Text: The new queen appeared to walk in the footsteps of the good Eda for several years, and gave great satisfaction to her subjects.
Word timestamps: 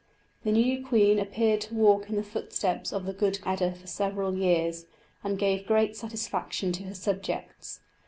The 0.43 0.51
new 0.51 0.83
queen 0.83 1.19
appeared 1.19 1.61
to 1.61 1.75
walk 1.75 2.09
in 2.09 2.15
the 2.15 2.23
footsteps 2.23 2.91
of 2.91 3.05
the 3.05 3.13
good 3.13 3.37
Eda 3.47 3.75
for 3.75 3.85
several 3.85 4.33
years, 4.35 4.87
and 5.23 5.37
gave 5.37 5.67
great 5.67 5.95
satisfaction 5.95 6.71
to 6.71 6.83
her 6.85 6.95
subjects. 6.95 7.81